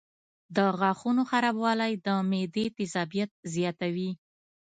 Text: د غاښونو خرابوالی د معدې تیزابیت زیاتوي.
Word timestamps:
د 0.55 0.57
غاښونو 0.79 1.21
خرابوالی 1.29 1.93
د 2.05 2.07
معدې 2.29 2.65
تیزابیت 2.77 3.31
زیاتوي. 3.53 4.11